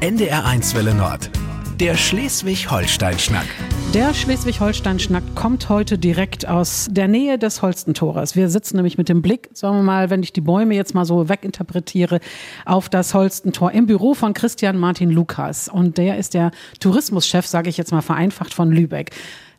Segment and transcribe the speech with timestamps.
[0.00, 1.30] NDR1 Welle Nord.
[1.78, 3.44] Der Schleswig-Holstein-Schnack.
[3.92, 8.34] Der Schleswig-Holstein-Schnack kommt heute direkt aus der Nähe des Holstentores.
[8.34, 11.04] Wir sitzen nämlich mit dem Blick, sagen wir mal, wenn ich die Bäume jetzt mal
[11.04, 12.20] so weginterpretiere,
[12.64, 15.68] auf das Holstentor im Büro von Christian Martin Lukas.
[15.68, 19.10] Und der ist der Tourismuschef, sage ich jetzt mal vereinfacht, von Lübeck.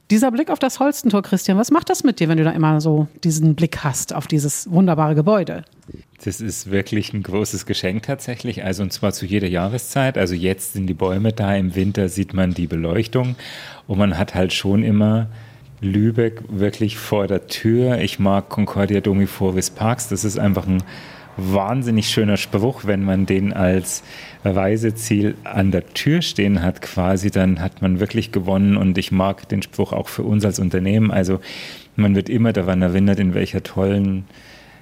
[0.09, 2.81] Dieser Blick auf das Holstentor, Christian, was macht das mit dir, wenn du da immer
[2.81, 5.65] so diesen Blick hast auf dieses wunderbare Gebäude?
[6.23, 8.63] Das ist wirklich ein großes Geschenk tatsächlich.
[8.63, 10.17] Also und zwar zu jeder Jahreszeit.
[10.17, 13.35] Also jetzt sind die Bäume da, im Winter sieht man die Beleuchtung
[13.87, 15.27] und man hat halt schon immer
[15.81, 17.97] Lübeck wirklich vor der Tür.
[17.99, 20.09] Ich mag Concordia Domi Forvis Parks.
[20.09, 20.83] Das ist einfach ein
[21.37, 24.03] wahnsinnig schöner Spruch, wenn man den als
[24.43, 29.47] Reiseziel an der Tür stehen hat quasi, dann hat man wirklich gewonnen und ich mag
[29.49, 31.09] den Spruch auch für uns als Unternehmen.
[31.09, 31.39] Also
[31.95, 34.25] man wird immer daran erinnert, in welcher tollen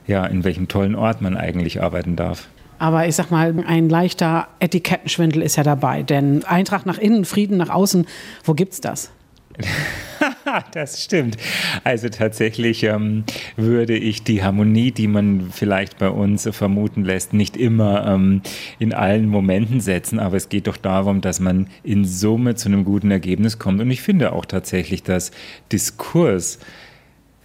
[0.09, 2.47] ja, in welchem tollen Ort man eigentlich arbeiten darf.
[2.79, 6.01] Aber ich sag mal, ein leichter Etikettenschwindel ist ja dabei.
[6.01, 8.07] Denn Eintracht nach innen, Frieden nach außen,
[8.43, 9.11] wo gibt's das?
[10.71, 11.37] das stimmt.
[11.83, 13.25] Also tatsächlich ähm,
[13.57, 18.41] würde ich die Harmonie, die man vielleicht bei uns vermuten lässt, nicht immer ähm,
[18.79, 20.17] in allen Momenten setzen.
[20.17, 23.81] Aber es geht doch darum, dass man in Summe zu einem guten Ergebnis kommt.
[23.81, 25.31] Und ich finde auch tatsächlich, dass
[25.71, 26.59] Diskurs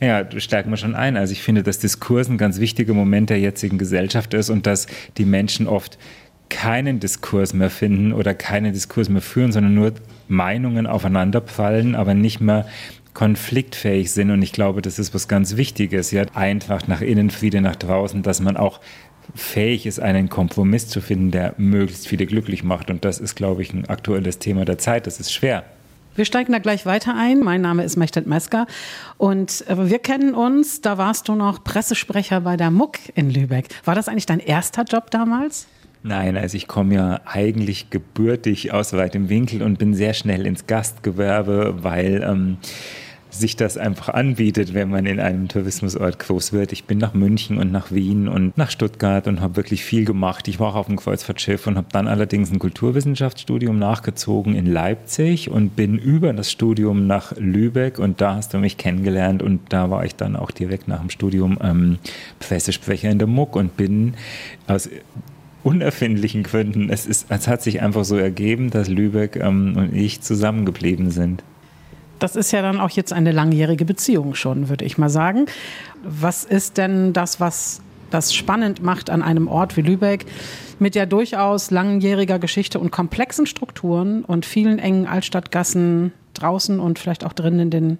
[0.01, 1.17] ja, stärken wir schon ein.
[1.17, 4.87] Also ich finde, dass Diskurs ein ganz wichtiger Moment der jetzigen Gesellschaft ist und dass
[5.17, 5.99] die Menschen oft
[6.49, 9.93] keinen Diskurs mehr finden oder keinen Diskurs mehr führen, sondern nur
[10.29, 12.67] Meinungen aufeinanderprallen, aber nicht mehr
[13.15, 14.31] konfliktfähig sind.
[14.31, 16.11] Und ich glaube, das ist was ganz Wichtiges.
[16.11, 18.81] Ja, einfach nach innen, Friede nach draußen, dass man auch
[19.35, 22.91] fähig ist, einen Kompromiss zu finden, der möglichst viele glücklich macht.
[22.91, 25.07] Und das ist, glaube ich, ein aktuelles Thema der Zeit.
[25.07, 25.65] Das ist schwer.
[26.17, 27.41] Wir steigen da gleich weiter ein.
[27.41, 28.67] Mein Name ist Mechtet Mesker
[29.17, 30.81] und äh, wir kennen uns.
[30.81, 33.67] Da warst du noch Pressesprecher bei der MUC in Lübeck.
[33.85, 35.67] War das eigentlich dein erster Job damals?
[36.05, 40.67] Nein, also ich komme ja eigentlich gebürtig aus weitem Winkel und bin sehr schnell ins
[40.67, 42.59] Gastgewerbe, weil ähm,
[43.35, 46.73] sich das einfach anbietet, wenn man in einem Tourismusort groß wird.
[46.73, 50.49] Ich bin nach München und nach Wien und nach Stuttgart und habe wirklich viel gemacht.
[50.49, 55.51] Ich war auch auf dem Kreuzfahrtschiff und habe dann allerdings ein Kulturwissenschaftsstudium nachgezogen in Leipzig
[55.51, 59.91] und bin über das Studium nach Lübeck und da hast du mich kennengelernt und da
[59.91, 61.99] war ich dann auch direkt nach dem Studium ähm,
[62.41, 64.15] Pressesprecher in der MUC und bin
[64.67, 64.89] aus
[65.63, 70.21] unerfindlichen Gründen, es, ist, es hat sich einfach so ergeben, dass Lübeck ähm, und ich
[70.21, 71.43] zusammengeblieben sind
[72.25, 75.45] das ist ja dann auch jetzt eine langjährige Beziehung schon, würde ich mal sagen.
[76.03, 80.25] Was ist denn das, was das spannend macht an einem Ort wie Lübeck
[80.79, 87.27] mit ja durchaus langjähriger Geschichte und komplexen Strukturen und vielen engen Altstadtgassen draußen und vielleicht
[87.27, 87.99] auch drin in den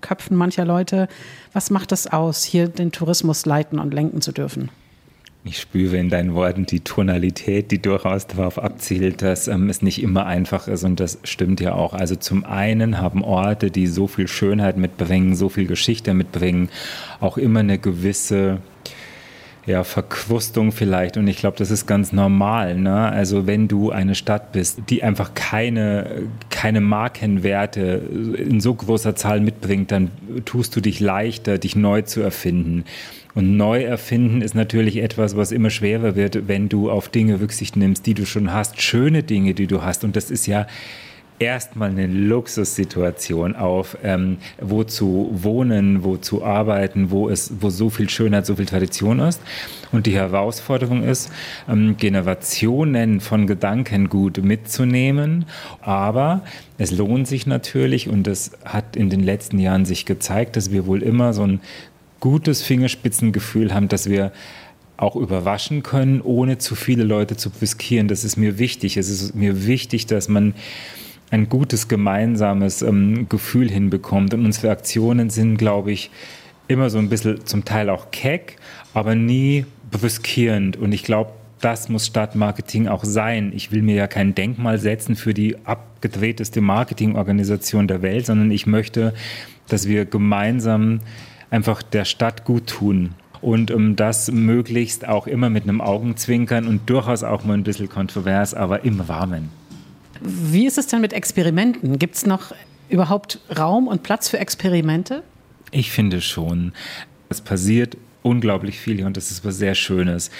[0.00, 1.06] Köpfen mancher Leute.
[1.52, 4.68] Was macht es aus, hier den Tourismus leiten und lenken zu dürfen?
[5.42, 10.02] Ich spüre in deinen Worten die Tonalität, die durchaus darauf abzielt, dass ähm, es nicht
[10.02, 11.94] immer einfach ist und das stimmt ja auch.
[11.94, 16.68] Also zum einen haben Orte, die so viel Schönheit mitbringen, so viel Geschichte mitbringen,
[17.20, 18.58] auch immer eine gewisse
[19.70, 21.16] ja, Verkrustung vielleicht.
[21.16, 22.76] Und ich glaube, das ist ganz normal.
[22.76, 23.10] Ne?
[23.10, 28.02] Also wenn du eine Stadt bist, die einfach keine, keine Markenwerte
[28.36, 30.10] in so großer Zahl mitbringt, dann
[30.44, 32.84] tust du dich leichter, dich neu zu erfinden.
[33.34, 37.76] Und neu erfinden ist natürlich etwas, was immer schwerer wird, wenn du auf Dinge Rücksicht
[37.76, 40.02] nimmst, die du schon hast, schöne Dinge, die du hast.
[40.02, 40.66] Und das ist ja
[41.40, 47.88] erstmal eine Luxussituation auf, ähm, wo zu wohnen, wo zu arbeiten, wo es, wo so
[47.88, 49.40] viel Schönheit, so viel Tradition ist.
[49.90, 51.32] Und die Herausforderung ist,
[51.68, 55.46] ähm, Generationen von Gedankengut mitzunehmen.
[55.80, 56.44] Aber
[56.76, 60.86] es lohnt sich natürlich und es hat in den letzten Jahren sich gezeigt, dass wir
[60.86, 61.60] wohl immer so ein
[62.20, 64.30] gutes Fingerspitzengefühl haben, dass wir
[64.98, 68.08] auch überraschen können, ohne zu viele Leute zu riskieren.
[68.08, 68.98] Das ist mir wichtig.
[68.98, 70.52] Es ist mir wichtig, dass man
[71.30, 74.34] ein gutes gemeinsames ähm, Gefühl hinbekommt.
[74.34, 76.10] Und unsere Aktionen sind, glaube ich,
[76.68, 78.56] immer so ein bisschen zum Teil auch keck,
[78.94, 80.76] aber nie brüskierend.
[80.76, 83.52] Und ich glaube, das muss Stadtmarketing auch sein.
[83.54, 88.66] Ich will mir ja kein Denkmal setzen für die abgedrehteste Marketingorganisation der Welt, sondern ich
[88.66, 89.14] möchte,
[89.68, 91.00] dass wir gemeinsam
[91.50, 93.14] einfach der Stadt gut tun.
[93.42, 97.88] Und um das möglichst auch immer mit einem Augenzwinkern und durchaus auch mal ein bisschen
[97.88, 99.59] kontrovers, aber im Rahmen.
[100.20, 101.98] Wie ist es denn mit Experimenten?
[101.98, 102.52] Gibt es noch
[102.88, 105.22] überhaupt Raum und Platz für Experimente?
[105.70, 106.72] Ich finde schon.
[107.28, 110.30] Es passiert unglaublich viel hier und das ist was sehr Schönes.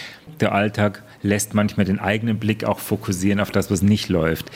[0.41, 4.50] Der Alltag lässt manchmal den eigenen Blick auch fokussieren auf das, was nicht läuft.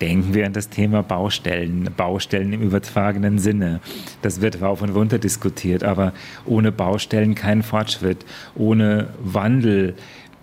[0.00, 3.80] Denken wir an das Thema Baustellen, Baustellen im übertragenen Sinne.
[4.22, 6.12] Das wird rauf und runter diskutiert, aber
[6.44, 8.24] ohne Baustellen kein Fortschritt,
[8.54, 9.94] ohne Wandel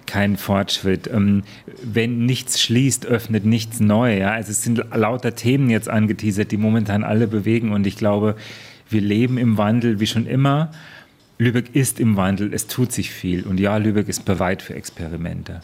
[0.05, 1.09] kein Fortschritt.
[1.11, 1.43] Ähm,
[1.83, 4.17] wenn nichts schließt, öffnet nichts neu.
[4.17, 4.31] Ja?
[4.31, 8.35] Also es sind lauter Themen jetzt angeteasert, die momentan alle bewegen und ich glaube,
[8.89, 10.71] wir leben im Wandel wie schon immer.
[11.37, 15.61] Lübeck ist im Wandel, es tut sich viel und ja, Lübeck ist bereit für Experimente.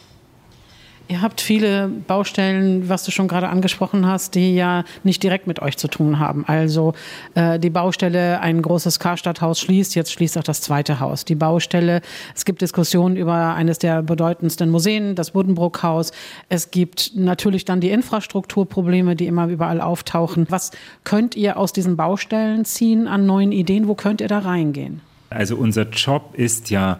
[1.12, 5.62] Ihr habt viele Baustellen, was du schon gerade angesprochen hast, die ja nicht direkt mit
[5.62, 6.46] euch zu tun haben.
[6.48, 6.94] Also
[7.36, 11.26] äh, die Baustelle, ein großes Karstadthaus schließt, jetzt schließt auch das zweite Haus.
[11.26, 12.00] Die Baustelle,
[12.34, 16.14] es gibt Diskussionen über eines der bedeutendsten Museen, das Buddenbrook-Haus.
[16.48, 20.46] Es gibt natürlich dann die Infrastrukturprobleme, die immer überall auftauchen.
[20.48, 20.72] Was
[21.04, 23.90] könnt ihr aus diesen Baustellen ziehen an neuen Ideen?
[23.90, 25.02] Wo könnt ihr da reingehen?
[25.30, 27.00] Also unser Job ist ja,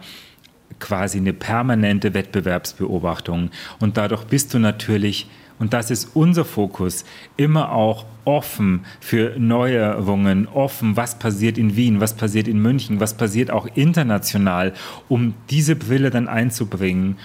[0.82, 3.50] quasi eine permanente Wettbewerbsbeobachtung.
[3.80, 7.04] Und dadurch bist du natürlich, und das ist unser Fokus,
[7.36, 13.16] immer auch offen für Neuerungen, offen, was passiert in Wien, was passiert in München, was
[13.16, 14.74] passiert auch international,
[15.08, 17.16] um diese Brille dann einzubringen.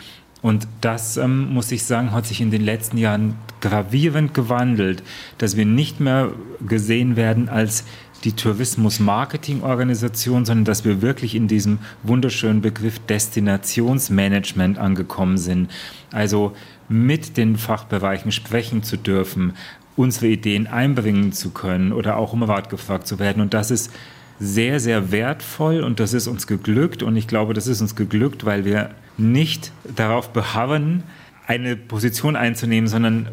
[0.42, 5.04] Und das, ähm, muss ich sagen, hat sich in den letzten Jahren gravierend gewandelt,
[5.38, 6.32] dass wir nicht mehr
[6.66, 7.84] gesehen werden als
[8.24, 15.72] die Tourismus-Marketing-Organisation, sondern dass wir wirklich in diesem wunderschönen Begriff Destinationsmanagement angekommen sind.
[16.12, 16.54] Also
[16.90, 19.54] mit den Fachbereichen sprechen zu dürfen,
[19.96, 23.42] unsere Ideen einbringen zu können oder auch um Rat gefragt zu werden.
[23.42, 23.92] Und das ist
[24.40, 27.04] sehr, sehr wertvoll und das ist uns geglückt.
[27.04, 31.04] Und ich glaube, das ist uns geglückt, weil wir nicht darauf beharren,
[31.46, 33.30] eine Position einzunehmen, sondern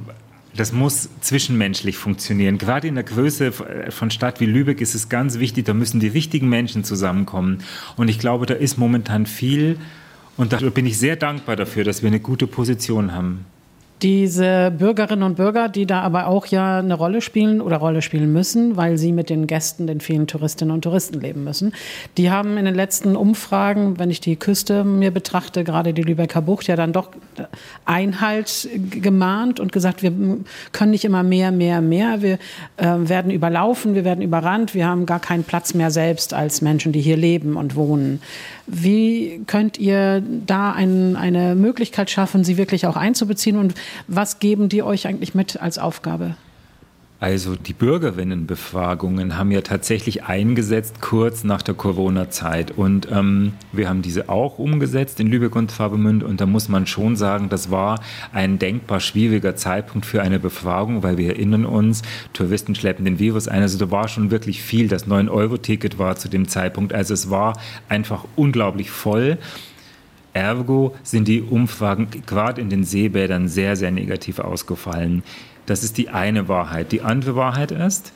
[0.56, 2.58] das muss zwischenmenschlich funktionieren.
[2.58, 3.52] Gerade in der Größe
[3.90, 7.58] von Stadt wie Lübeck ist es ganz wichtig, da müssen die richtigen Menschen zusammenkommen.
[7.96, 9.78] Und ich glaube, da ist momentan viel.
[10.36, 13.46] Und da bin ich sehr dankbar dafür, dass wir eine gute Position haben
[14.02, 18.32] diese Bürgerinnen und Bürger, die da aber auch ja eine Rolle spielen oder Rolle spielen
[18.32, 21.72] müssen, weil sie mit den Gästen, den vielen Touristinnen und Touristen leben müssen,
[22.18, 26.42] die haben in den letzten Umfragen, wenn ich die Küste mir betrachte, gerade die Lübecker
[26.42, 27.10] Bucht, ja dann doch
[27.84, 30.12] Einhalt gemahnt und gesagt, wir
[30.72, 32.20] können nicht immer mehr, mehr, mehr.
[32.20, 32.38] Wir
[32.76, 36.92] äh, werden überlaufen, wir werden überrannt, wir haben gar keinen Platz mehr selbst als Menschen,
[36.92, 38.20] die hier leben und wohnen.
[38.66, 43.74] Wie könnt ihr da ein, eine Möglichkeit schaffen, sie wirklich auch einzubeziehen und
[44.06, 46.36] was geben die euch eigentlich mit als Aufgabe?
[47.24, 52.72] Also die Bürgerinnenbefragungen haben ja tatsächlich eingesetzt kurz nach der Corona-Zeit.
[52.72, 56.86] Und ähm, wir haben diese auch umgesetzt in Lübeck und Travemünd und da muss man
[56.86, 58.00] schon sagen, das war
[58.34, 62.02] ein denkbar schwieriger Zeitpunkt für eine Befragung, weil wir erinnern uns,
[62.34, 66.28] Touristen schleppen den Virus ein, also da war schon wirklich viel, das 9-Euro-Ticket war zu
[66.28, 67.58] dem Zeitpunkt, also es war
[67.88, 69.38] einfach unglaublich voll.
[70.34, 75.22] Ergo sind die Umfragen gerade in den Seebädern sehr, sehr negativ ausgefallen.
[75.66, 76.92] Das ist die eine Wahrheit.
[76.92, 78.12] Die andere Wahrheit ist,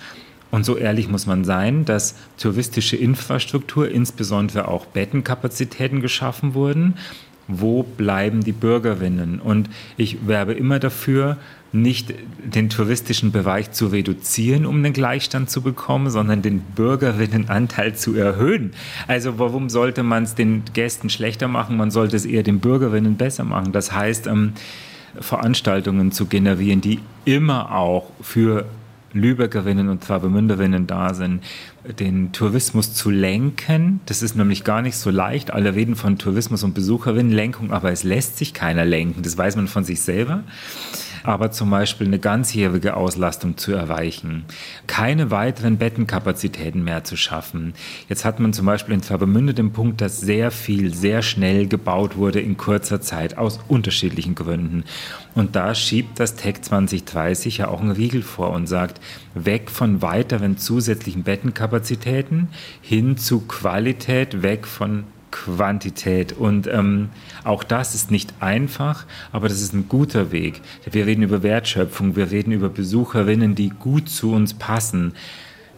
[0.51, 6.95] und so ehrlich muss man sein, dass touristische Infrastruktur, insbesondere auch Bettenkapazitäten geschaffen wurden.
[7.49, 9.41] Wo bleiben die Bürgerinnen?
[9.41, 11.39] Und ich werbe immer dafür,
[11.73, 18.15] nicht den touristischen Bereich zu reduzieren, um den Gleichstand zu bekommen, sondern den Bürgerinnenanteil zu
[18.15, 18.73] erhöhen.
[19.07, 21.77] Also warum sollte man es den Gästen schlechter machen?
[21.77, 23.73] Man sollte es eher den Bürgerinnen besser machen.
[23.73, 24.53] Das heißt, ähm,
[25.21, 28.67] Veranstaltungen zu generieren, die immer auch für
[29.13, 31.43] Lübeckerinnen und Travemünderinnen da sind,
[31.99, 34.01] den Tourismus zu lenken.
[34.07, 35.51] Das ist nämlich gar nicht so leicht.
[35.51, 39.23] Alle reden von Tourismus und Besucherinnenlenkung, aber es lässt sich keiner lenken.
[39.23, 40.45] Das weiß man von sich selber
[41.23, 44.45] aber zum Beispiel eine ganzjährige Auslastung zu erreichen,
[44.87, 47.75] keine weiteren Bettenkapazitäten mehr zu schaffen.
[48.09, 52.17] Jetzt hat man zum Beispiel in Travemünde den Punkt, dass sehr viel, sehr schnell gebaut
[52.17, 54.85] wurde in kurzer Zeit aus unterschiedlichen Gründen.
[55.35, 59.01] Und da schiebt das Tech 2030 ja auch einen Riegel vor und sagt,
[59.35, 62.49] weg von weiteren zusätzlichen Bettenkapazitäten
[62.81, 66.33] hin zu Qualität, weg von Quantität.
[66.33, 67.11] Und ähm,
[67.45, 70.61] auch das ist nicht einfach, aber das ist ein guter Weg.
[70.91, 75.15] Wir reden über Wertschöpfung, wir reden über Besucherinnen, die gut zu uns passen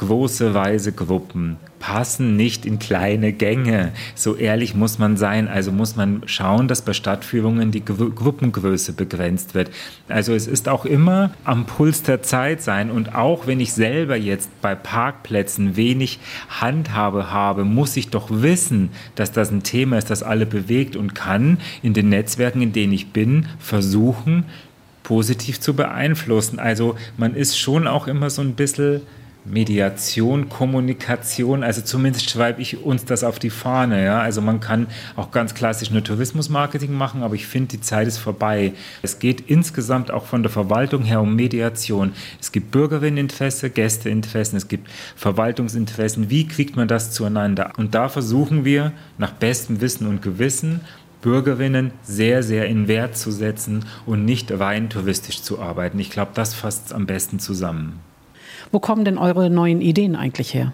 [0.00, 3.92] große Reisegruppen passen nicht in kleine Gänge.
[4.14, 5.46] So ehrlich muss man sein.
[5.46, 9.70] Also muss man schauen, dass bei Stadtführungen die Gru Gruppengröße begrenzt wird.
[10.08, 12.90] Also es ist auch immer am Puls der Zeit sein.
[12.90, 18.88] Und auch wenn ich selber jetzt bei Parkplätzen wenig Handhabe habe, muss ich doch wissen,
[19.16, 22.94] dass das ein Thema ist, das alle bewegt und kann in den Netzwerken, in denen
[22.94, 24.44] ich bin, versuchen,
[25.02, 26.58] positiv zu beeinflussen.
[26.58, 29.02] Also man ist schon auch immer so ein bisschen
[29.44, 34.04] Mediation, Kommunikation, also zumindest schreibe ich uns das auf die Fahne.
[34.04, 34.20] Ja?
[34.20, 38.18] Also man kann auch ganz klassisch nur Tourismusmarketing machen, aber ich finde, die Zeit ist
[38.18, 38.72] vorbei.
[39.02, 42.12] Es geht insgesamt auch von der Verwaltung her um Mediation.
[42.40, 46.30] Es gibt Bürgerinneninteresse, Gästeinteressen, es gibt Verwaltungsinteressen.
[46.30, 47.72] Wie kriegt man das zueinander?
[47.76, 50.80] Und da versuchen wir nach bestem Wissen und Gewissen
[51.22, 55.98] Bürgerinnen sehr, sehr in Wert zu setzen und nicht rein touristisch zu arbeiten.
[55.98, 58.00] Ich glaube, das fasst am besten zusammen.
[58.72, 60.72] Wo kommen denn eure neuen Ideen eigentlich her?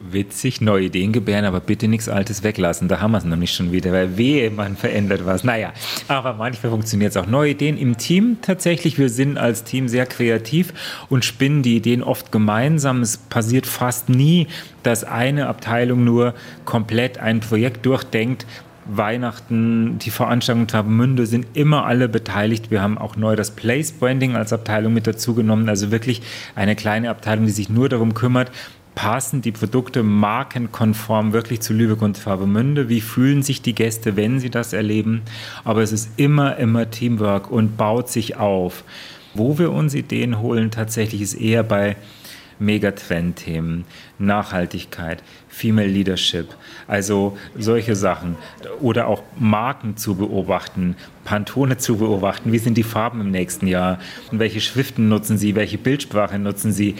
[0.00, 2.86] Witzig, neue Ideen gebären, aber bitte nichts Altes weglassen.
[2.86, 5.42] Da haben wir es nämlich schon wieder, weil wehe, man verändert was.
[5.42, 5.72] Naja,
[6.06, 7.26] aber manchmal funktioniert es auch.
[7.26, 8.96] Neue Ideen im Team tatsächlich.
[8.96, 10.72] Wir sind als Team sehr kreativ
[11.08, 13.02] und spinnen die Ideen oft gemeinsam.
[13.02, 14.46] Es passiert fast nie,
[14.84, 18.46] dass eine Abteilung nur komplett ein Projekt durchdenkt.
[18.88, 22.70] Weihnachten, die Veranstaltung Travemünde sind immer alle beteiligt.
[22.70, 25.68] Wir haben auch neu das Place Branding als Abteilung mit dazu genommen.
[25.68, 26.22] Also wirklich
[26.54, 28.50] eine kleine Abteilung, die sich nur darum kümmert,
[28.94, 32.88] passen die Produkte markenkonform wirklich zu Lübeck und Travemünde?
[32.88, 35.22] Wie fühlen sich die Gäste, wenn sie das erleben?
[35.62, 38.82] Aber es ist immer, immer Teamwork und baut sich auf.
[39.34, 41.94] Wo wir uns Ideen holen, tatsächlich ist eher bei
[42.58, 43.84] Megatrend-Themen,
[44.18, 45.22] Nachhaltigkeit,
[45.58, 46.54] Female Leadership,
[46.86, 48.36] also solche Sachen.
[48.80, 52.52] Oder auch Marken zu beobachten, Pantone zu beobachten.
[52.52, 53.98] Wie sind die Farben im nächsten Jahr?
[54.30, 55.56] Und welche Schriften nutzen sie?
[55.56, 56.94] Welche Bildsprache nutzen sie?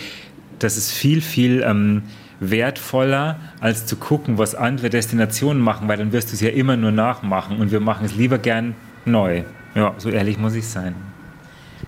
[0.58, 2.02] Das ist viel, viel ähm,
[2.40, 6.76] wertvoller, als zu gucken, was andere Destinationen machen, weil dann wirst du es ja immer
[6.76, 8.74] nur nachmachen und wir machen es lieber gern
[9.04, 9.44] neu.
[9.76, 10.96] Ja, so ehrlich muss ich sein.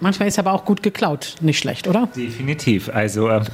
[0.01, 2.09] Manchmal ist aber auch gut geklaut, nicht schlecht, oder?
[2.17, 2.89] Definitiv.
[2.89, 3.45] Also ähm,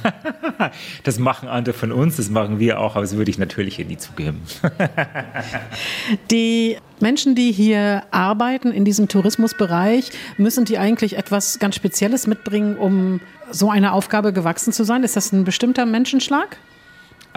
[1.03, 3.85] das machen andere von uns, das machen wir auch, aber das würde ich natürlich hier
[3.85, 4.41] nie zugeben.
[6.31, 12.77] die Menschen, die hier arbeiten in diesem Tourismusbereich, müssen die eigentlich etwas ganz Spezielles mitbringen,
[12.77, 13.19] um
[13.51, 15.03] so einer Aufgabe gewachsen zu sein?
[15.03, 16.57] Ist das ein bestimmter Menschenschlag?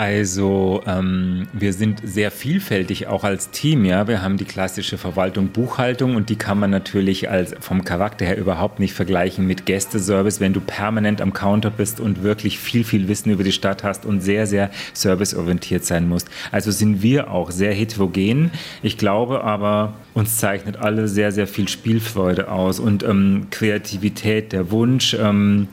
[0.00, 3.84] Also ähm, wir sind sehr vielfältig auch als Team.
[3.84, 8.24] Ja, wir haben die klassische Verwaltung, Buchhaltung und die kann man natürlich als vom Charakter
[8.24, 12.82] her überhaupt nicht vergleichen mit Gästeservice, wenn du permanent am Counter bist und wirklich viel
[12.82, 16.30] viel Wissen über die Stadt hast und sehr sehr serviceorientiert sein musst.
[16.50, 18.52] Also sind wir auch sehr heterogen.
[18.82, 24.70] Ich glaube aber uns zeichnet alle sehr sehr viel Spielfreude aus und ähm, Kreativität, der
[24.70, 25.68] Wunsch ähm,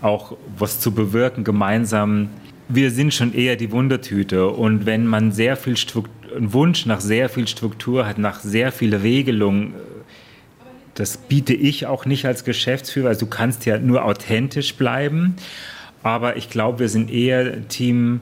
[0.00, 2.30] auch was zu bewirken gemeinsam
[2.68, 4.48] wir sind schon eher die Wundertüte.
[4.48, 8.70] Und wenn man sehr viel Struktur, einen Wunsch nach sehr viel Struktur hat, nach sehr
[8.70, 9.72] viel Regelung,
[10.94, 13.08] das biete ich auch nicht als Geschäftsführer.
[13.08, 15.36] Also du kannst ja nur authentisch bleiben.
[16.02, 18.20] Aber ich glaube, wir sind eher Team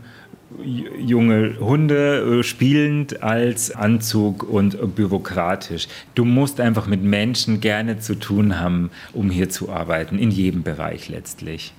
[0.65, 5.89] junge Hunde äh, spielend als Anzug und bürokratisch.
[6.15, 10.63] Du musst einfach mit Menschen gerne zu tun haben, um hier zu arbeiten, in jedem
[10.63, 11.75] Bereich letztlich.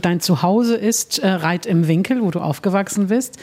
[0.00, 3.38] Dein Zuhause ist äh, Reit im Winkel, wo du aufgewachsen bist.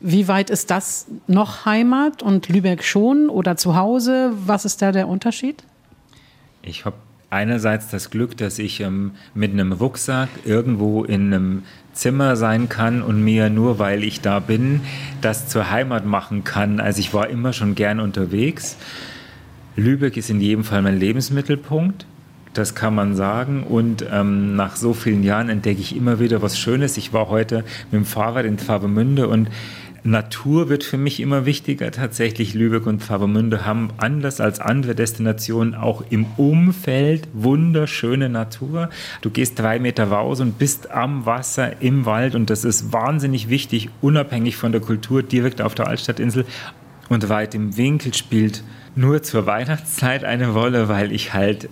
[0.00, 4.32] Wie weit ist das noch Heimat und Lübeck schon oder zu Hause?
[4.44, 5.64] Was ist da der Unterschied?
[6.62, 6.96] Ich habe
[7.30, 13.02] einerseits das Glück, dass ich ähm, mit einem Rucksack irgendwo in einem Zimmer sein kann
[13.02, 14.80] und mir nur weil ich da bin,
[15.20, 16.80] das zur Heimat machen kann.
[16.80, 18.76] Also ich war immer schon gern unterwegs.
[19.76, 22.06] Lübeck ist in jedem Fall mein Lebensmittelpunkt.
[22.54, 23.64] Das kann man sagen.
[23.64, 26.96] Und ähm, nach so vielen Jahren entdecke ich immer wieder was Schönes.
[26.96, 29.50] Ich war heute mit dem Fahrrad in Travemünde und
[30.06, 31.90] Natur wird für mich immer wichtiger.
[31.90, 38.90] Tatsächlich Lübeck und Travemünde haben anders als andere Destinationen auch im Umfeld wunderschöne Natur.
[39.22, 43.48] Du gehst drei Meter raus und bist am Wasser im Wald und das ist wahnsinnig
[43.48, 46.44] wichtig, unabhängig von der Kultur direkt auf der Altstadtinsel.
[47.08, 48.62] Und weit im Winkel spielt
[48.94, 51.70] nur zur Weihnachtszeit eine Rolle, weil ich halt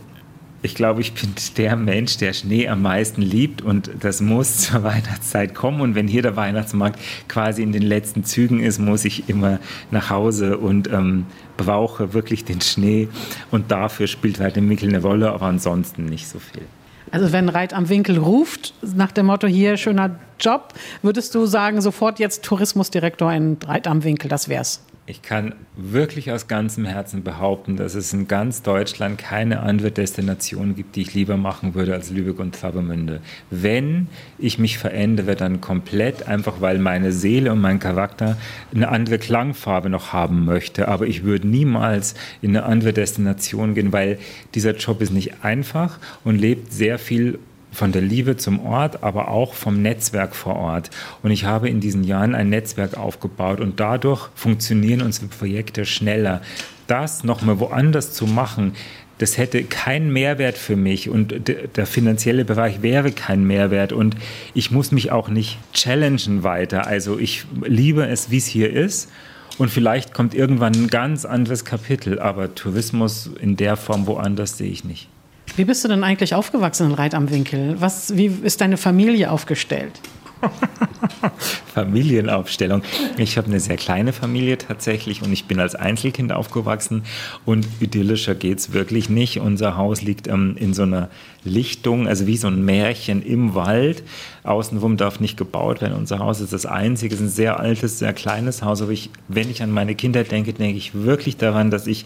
[0.63, 4.83] ich glaube, ich bin der Mensch, der Schnee am meisten liebt und das muss zur
[4.85, 5.81] Weihnachtszeit kommen.
[5.81, 9.59] Und wenn hier der Weihnachtsmarkt quasi in den letzten Zügen ist, muss ich immer
[9.91, 11.27] nach Hause und ähm,
[11.57, 13.09] brauche wirklich den Schnee.
[13.51, 16.63] Und dafür spielt halt der Mickel eine Rolle, aber ansonsten nicht so viel.
[17.11, 21.81] Also wenn Reit am Winkel ruft, nach dem Motto hier schöner Job, würdest du sagen,
[21.81, 24.81] sofort jetzt Tourismusdirektor in Reit am Winkel, das wär's?
[25.05, 30.77] Ich kann wirklich aus ganzem Herzen behaupten, dass es in ganz Deutschland keine andere Destination
[30.77, 33.21] gibt, die ich lieber machen würde als Lübeck und Travemünde.
[33.51, 34.07] Wenn
[34.39, 38.39] ich mich verändere, dann komplett, einfach weil meine Seele und mein Charakter
[38.73, 40.87] eine andere Klangfarbe noch haben möchte.
[40.87, 44.21] Aber ich würde niemals in eine andere Destination gehen, weil
[44.55, 47.41] dieser Job ist nicht einfach und lebt sehr viel
[47.73, 50.91] von der Liebe zum Ort, aber auch vom Netzwerk vor Ort.
[51.23, 56.43] Und ich habe in diesen Jahren ein Netzwerk aufgebaut und dadurch funktionieren unsere Projekte schneller.
[56.87, 58.75] Das nochmal woanders zu machen,
[59.19, 61.35] das hätte keinen Mehrwert für mich und
[61.77, 64.17] der finanzielle Bereich wäre kein Mehrwert und
[64.53, 66.89] ich muss mich auch nicht challengen weiter.
[66.89, 69.11] Also ich liebe es, wie es hier ist
[69.59, 74.71] und vielleicht kommt irgendwann ein ganz anderes Kapitel, aber Tourismus in der Form woanders sehe
[74.71, 75.09] ich nicht.
[75.57, 77.77] Wie bist du denn eigentlich aufgewachsen in Reit am Winkel?
[77.79, 80.01] Was, wie ist deine Familie aufgestellt?
[81.75, 82.83] Familienaufstellung.
[83.17, 87.05] Ich habe eine sehr kleine Familie tatsächlich und ich bin als Einzelkind aufgewachsen
[87.45, 89.41] und idyllischer geht es wirklich nicht.
[89.41, 91.09] Unser Haus liegt ähm, in so einer
[91.45, 94.03] Lichtung, also wie so ein Märchen im Wald.
[94.43, 95.97] Außenrum darf nicht gebaut werden.
[95.97, 98.83] Unser Haus ist das einzige, ist ein sehr altes, sehr kleines Haus.
[98.83, 102.05] Aber ich, wenn ich an meine Kinder denke, denke ich wirklich daran, dass ich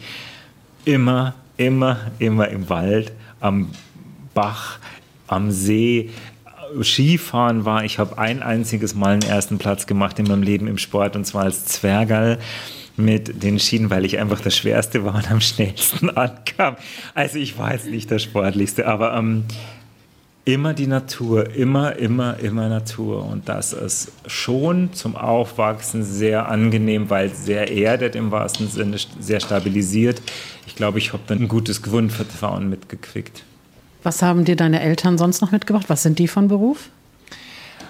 [0.85, 3.71] immer, immer, immer im Wald, am
[4.35, 4.79] Bach,
[5.27, 6.11] am See,
[6.83, 7.85] Skifahren war.
[7.85, 11.25] Ich habe ein einziges Mal einen ersten Platz gemacht in meinem Leben im Sport und
[11.25, 12.39] zwar als Zwergerl
[12.97, 16.77] mit den Schienen, weil ich einfach das Schwerste war und am schnellsten ankam.
[17.15, 19.45] Also ich war jetzt nicht der Sportlichste, aber ähm,
[20.47, 23.27] immer die Natur, immer, immer, immer Natur.
[23.27, 29.41] Und das ist schon zum Aufwachsen sehr angenehm, weil sehr erdet im wahrsten Sinne, sehr
[29.41, 30.23] stabilisiert.
[30.67, 33.43] Ich glaube, ich habe dann ein gutes Grundvertrauen mitgekriegt.
[34.05, 35.87] Was haben dir deine Eltern sonst noch mitgebracht?
[35.89, 36.91] Was sind die von Beruf?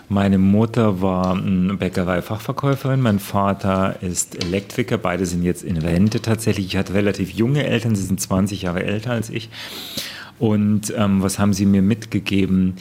[0.08, 6.66] Meine Mutter war Bäckerei-Fachverkäuferin, mein Vater ist Elektriker, beide sind jetzt in Rente tatsächlich.
[6.66, 9.50] Ich hatte relativ junge Eltern, sie sind 20 Jahre älter als ich.
[10.38, 12.76] Und ähm, was haben sie mir mitgegeben?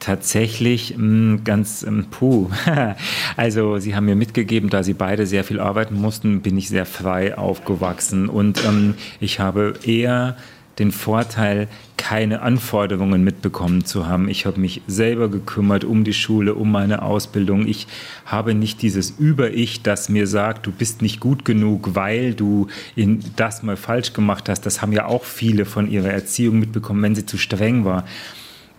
[0.00, 2.50] Tatsächlich mh, ganz ähm, puh.
[3.36, 6.86] also sie haben mir mitgegeben, da sie beide sehr viel arbeiten mussten, bin ich sehr
[6.86, 10.36] frei aufgewachsen und ähm, ich habe eher
[10.78, 11.68] den Vorteil,
[12.04, 14.28] keine Anforderungen mitbekommen zu haben.
[14.28, 17.66] Ich habe mich selber gekümmert um die Schule, um meine Ausbildung.
[17.66, 17.86] Ich
[18.26, 23.20] habe nicht dieses Über-Ich, das mir sagt, du bist nicht gut genug, weil du in
[23.36, 24.66] das mal falsch gemacht hast.
[24.66, 28.04] Das haben ja auch viele von ihrer Erziehung mitbekommen, wenn sie zu streng war.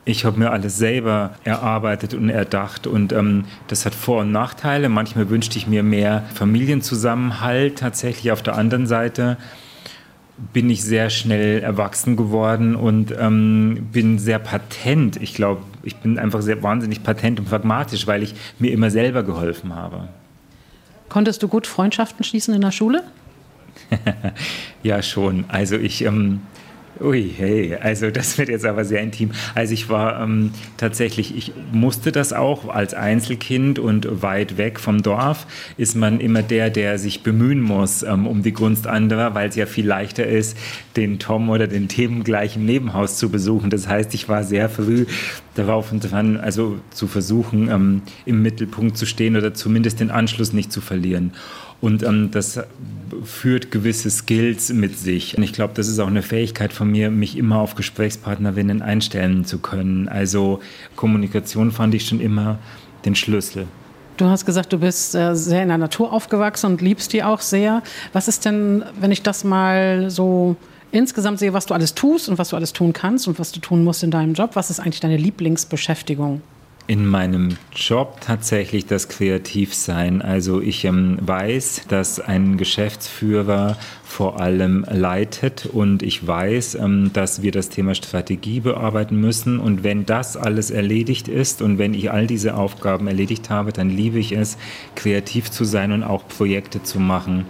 [0.08, 4.88] Ich habe mir alles selber erarbeitet und erdacht und ähm, das hat Vor- und Nachteile.
[4.88, 9.38] Manchmal wünschte ich mir mehr Familienzusammenhalt tatsächlich auf der anderen Seite
[10.54, 15.18] bin ich sehr schnell erwachsen geworden und ähm, bin sehr patent.
[15.22, 19.24] Ich glaube, ich bin einfach sehr wahnsinnig patent und pragmatisch, weil ich mir immer selber
[19.24, 20.10] geholfen habe.
[21.08, 23.04] Konntest du gut Freundschaften schließen in der Schule?
[24.84, 25.46] ja, schon.
[25.48, 26.42] Also ich ähm,
[27.02, 29.32] Ui, hey, also das wird jetzt aber sehr intim.
[29.54, 35.04] Also ich war ähm, tatsächlich, ich musste das auch als Einzelkind und weit weg vom
[35.04, 39.50] Dorf ist man immer der, der sich bemühen muss ähm, um die Gunst anderer, weil
[39.50, 40.58] es ja viel leichter ist,
[40.96, 43.70] den Tom oder den Tim gleich im Nebenhaus zu besuchen.
[43.70, 45.06] Das heißt, ich war sehr früh
[45.56, 50.54] darauf und dran, also zu versuchen, ähm, im Mittelpunkt zu stehen oder zumindest den Anschluss
[50.54, 51.34] nicht zu verlieren.
[51.82, 52.60] Und ähm, das
[53.24, 55.38] führt gewisse Skills mit sich.
[55.38, 59.46] Und ich glaube, das ist auch eine Fähigkeit von mir, mich immer auf Gesprächspartnerinnen einstellen
[59.46, 60.08] zu können.
[60.08, 60.62] Also
[60.96, 62.60] Kommunikation fand ich schon immer
[63.06, 63.68] den Schlüssel.
[64.18, 67.42] Du hast gesagt, du bist äh, sehr in der Natur aufgewachsen und liebst die auch
[67.42, 67.84] sehr.
[68.14, 70.56] Was ist denn, wenn ich das mal so
[70.92, 73.60] insgesamt sehe, was du alles tust und was du alles tun kannst und was du
[73.60, 74.52] tun musst in deinem Job?
[74.54, 76.42] Was ist eigentlich deine Lieblingsbeschäftigung?
[76.88, 80.22] In meinem Job tatsächlich das Kreativsein.
[80.22, 87.42] Also ich ähm, weiß, dass ein Geschäftsführer vor allem leitet und ich weiß, ähm, dass
[87.42, 89.60] wir das Thema Strategie bearbeiten müssen.
[89.60, 93.90] Und wenn das alles erledigt ist und wenn ich all diese Aufgaben erledigt habe, dann
[93.90, 94.58] liebe ich es,
[94.94, 97.46] kreativ zu sein und auch Projekte zu machen.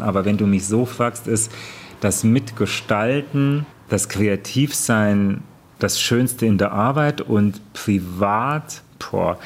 [0.00, 1.52] Aber wenn du mich so fragst, ist
[2.00, 5.42] das Mitgestalten, das Kreativsein
[5.82, 9.38] das Schönste in der Arbeit und privat, boah,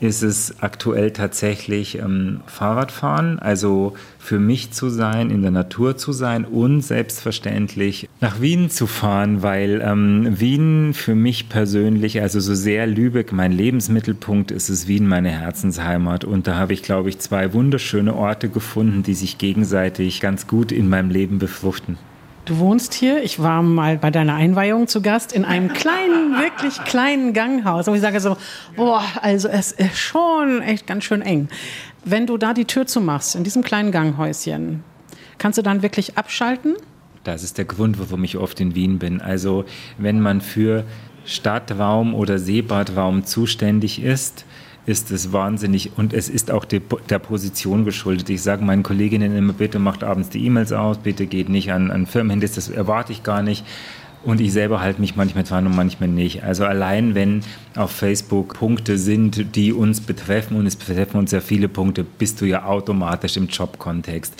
[0.00, 6.12] ist es aktuell tatsächlich ähm, Fahrradfahren, also für mich zu sein, in der Natur zu
[6.12, 12.54] sein und selbstverständlich nach Wien zu fahren, weil ähm, Wien für mich persönlich, also so
[12.54, 17.18] sehr Lübeck mein Lebensmittelpunkt ist, ist Wien meine Herzensheimat und da habe ich, glaube ich,
[17.18, 21.98] zwei wunderschöne Orte gefunden, die sich gegenseitig ganz gut in meinem Leben befruchten.
[22.48, 23.22] Du wohnst hier.
[23.22, 27.88] Ich war mal bei deiner Einweihung zu Gast in einem kleinen, wirklich kleinen Ganghaus.
[27.88, 28.38] Und ich sage so,
[28.74, 31.48] boah, also es ist schon echt ganz schön eng.
[32.06, 34.82] Wenn du da die Tür zumachst, in diesem kleinen Ganghäuschen,
[35.36, 36.74] kannst du dann wirklich abschalten?
[37.22, 39.20] Das ist der Grund, warum ich oft in Wien bin.
[39.20, 39.66] Also
[39.98, 40.84] wenn man für
[41.26, 44.46] Stadtraum oder Seebadraum zuständig ist,
[44.88, 48.30] ist es wahnsinnig und es ist auch die, der Position geschuldet.
[48.30, 51.90] Ich sage meinen Kolleginnen immer, bitte macht abends die E-Mails aus, bitte geht nicht an,
[51.90, 53.66] an Firmenhandys, das erwarte ich gar nicht.
[54.24, 56.42] Und ich selber halte mich manchmal dran und manchmal nicht.
[56.42, 57.42] Also allein wenn
[57.76, 62.40] auf Facebook Punkte sind, die uns betreffen und es betreffen uns ja viele Punkte, bist
[62.40, 64.34] du ja automatisch im Jobkontext.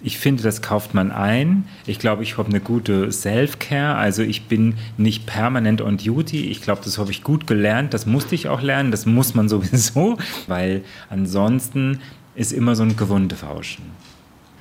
[0.00, 1.64] Ich finde, das kauft man ein.
[1.86, 3.96] Ich glaube, ich habe eine gute Self-Care.
[3.96, 6.50] Also ich bin nicht permanent on duty.
[6.50, 7.92] Ich glaube, das habe ich gut gelernt.
[7.92, 8.90] Das musste ich auch lernen.
[8.90, 12.00] Das muss man sowieso, weil ansonsten
[12.36, 13.84] ist immer so ein Gewunderauschen.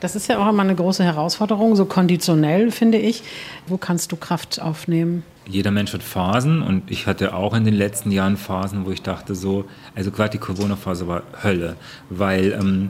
[0.03, 3.23] Das ist ja auch immer eine große Herausforderung, so konditionell finde ich.
[3.67, 5.23] Wo kannst du Kraft aufnehmen?
[5.47, 9.01] Jeder Mensch hat Phasen und ich hatte auch in den letzten Jahren Phasen, wo ich
[9.01, 9.63] dachte so,
[9.95, 11.77] also gerade die Corona-Phase war Hölle,
[12.09, 12.89] weil ähm,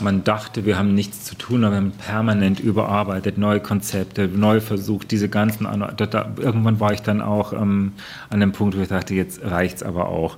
[0.00, 4.60] man dachte, wir haben nichts zu tun, aber wir haben permanent überarbeitet, neue Konzepte, neu
[4.60, 5.66] versucht, diese ganzen.
[5.96, 7.92] Da, da, irgendwann war ich dann auch ähm,
[8.28, 10.36] an dem Punkt, wo ich dachte, jetzt reicht es aber auch.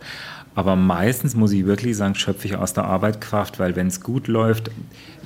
[0.55, 4.03] Aber meistens muss ich wirklich sagen, schöpfe ich aus der Arbeit Kraft, weil wenn es
[4.03, 4.71] gut läuft,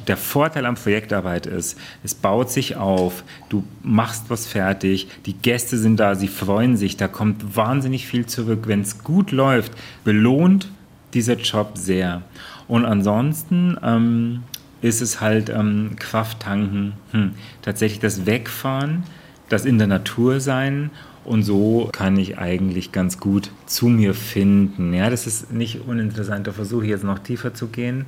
[0.06, 5.76] der Vorteil am Projektarbeit ist, es baut sich auf, du machst was fertig, die Gäste
[5.78, 8.64] sind da, sie freuen sich, da kommt wahnsinnig viel zurück.
[8.66, 9.72] Wenn es gut läuft,
[10.04, 10.70] belohnt
[11.12, 12.22] dieser Job sehr.
[12.68, 14.42] Und ansonsten ähm,
[14.80, 19.04] ist es halt ähm, Krafttanken, hm, tatsächlich das Wegfahren,
[19.48, 20.90] das in der Natur sein
[21.26, 24.94] und so kann ich eigentlich ganz gut zu mir finden.
[24.94, 26.46] Ja, das ist nicht uninteressant.
[26.46, 28.06] Da versuche jetzt noch tiefer zu gehen.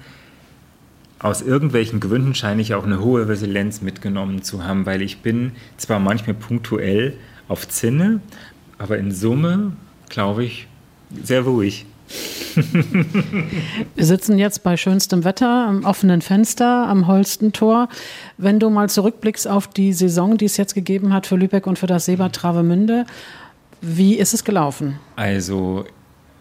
[1.19, 5.53] Aus irgendwelchen Gründen scheine ich auch eine hohe Resilienz mitgenommen zu haben, weil ich bin
[5.77, 7.15] zwar manchmal punktuell
[7.49, 8.21] auf Zinne,
[8.79, 9.73] aber in Summe,
[10.09, 10.69] glaube ich,
[11.21, 11.87] sehr ruhig.
[13.95, 17.89] Wir sitzen jetzt bei schönstem Wetter am offenen Fenster am Holstentor.
[18.37, 21.79] Wenn du mal zurückblickst auf die Saison, die es jetzt gegeben hat für Lübeck und
[21.79, 23.07] für das Seebad Travemünde,
[23.81, 24.99] wie ist es gelaufen?
[25.17, 25.85] Also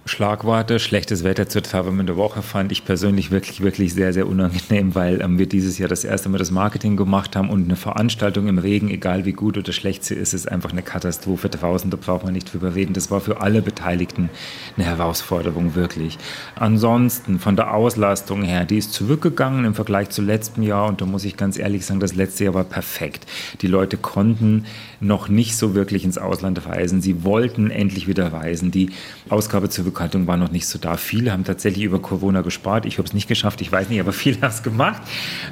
[0.08, 5.22] Schlagworte, schlechtes Wetter zur Travemünde Woche fand ich persönlich wirklich, wirklich sehr, sehr unangenehm, weil
[5.22, 8.58] ähm, wir dieses Jahr das erste Mal das Marketing gemacht haben und eine Veranstaltung im
[8.58, 12.24] Regen, egal wie gut oder schlecht sie ist, ist einfach eine Katastrophe draußen, da braucht
[12.24, 12.93] man nicht drüber reden.
[12.93, 14.30] Das war für alle Beteiligten
[14.78, 16.17] eine Herausforderung, wirklich.
[16.56, 21.06] Ansonsten von der Auslastung her, die ist zurückgegangen im Vergleich zu letztem Jahr und da
[21.06, 23.26] muss ich ganz ehrlich sagen, das letzte Jahr war perfekt.
[23.62, 24.65] Die Leute konnten
[25.02, 27.02] noch nicht so wirklich ins Ausland reisen.
[27.02, 28.72] Sie wollten endlich wieder reisen.
[28.72, 28.89] Die
[29.30, 30.96] Ausgabe zur Zurückhaltung war noch nicht so da.
[30.96, 32.86] Viele haben tatsächlich über Corona gespart.
[32.86, 35.02] Ich habe es nicht geschafft, ich weiß nicht, aber viele haben es gemacht.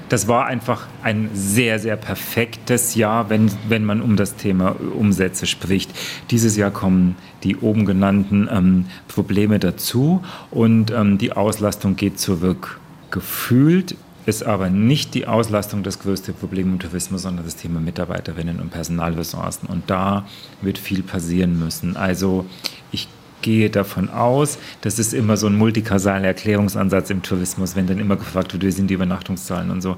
[0.09, 5.47] Das war einfach ein sehr, sehr perfektes Jahr, wenn, wenn man um das Thema Umsätze
[5.47, 5.91] spricht.
[6.29, 12.79] Dieses Jahr kommen die oben genannten ähm, Probleme dazu und ähm, die Auslastung geht zurück.
[13.09, 13.95] Gefühlt
[14.27, 18.69] ist aber nicht die Auslastung das größte Problem im Tourismus, sondern das Thema Mitarbeiterinnen und
[18.69, 19.69] Personalressourcen.
[19.69, 20.27] Und da
[20.61, 21.95] wird viel passieren müssen.
[21.95, 22.45] Also
[22.91, 23.07] ich
[23.45, 28.15] gehe davon aus, das ist immer so ein multikausaler Erklärungsansatz im Tourismus, wenn dann immer
[28.15, 29.97] gefragt wird, wie sind die Übernachtungszahlen und so.